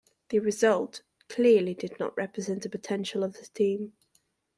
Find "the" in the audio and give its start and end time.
0.29-0.39, 2.63-2.69, 3.33-3.45